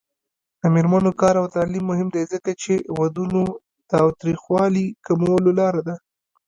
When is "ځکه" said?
2.33-2.51